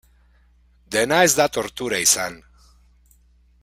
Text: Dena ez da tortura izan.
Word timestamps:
Dena 0.95 1.19
ez 1.27 1.29
da 1.41 1.47
tortura 1.59 2.01
izan. 2.07 2.43